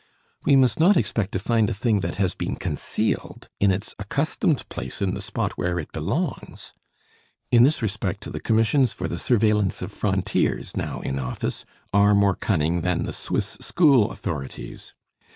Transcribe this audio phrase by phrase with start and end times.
[0.43, 4.67] We must not expect to find a thing that has been concealed in its accustomed
[4.67, 6.73] place in the spot where it belongs.
[7.51, 12.35] In this respect the Commissions for the Surveillance of Frontiers now in office are more
[12.35, 14.95] cunning than the Swiss school authorities.